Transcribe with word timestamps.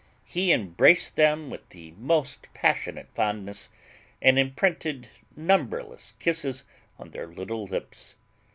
He 0.25 0.51
embraced 0.51 1.15
them 1.15 1.51
with 1.51 1.69
the 1.69 1.91
most 1.91 2.47
passionate 2.55 3.09
fondness, 3.13 3.69
and 4.19 4.39
imprinted 4.39 5.09
numberless 5.37 6.15
kisses 6.17 6.63
on 6.97 7.11
their 7.11 7.27
little 7.27 7.65
lips. 7.65 8.15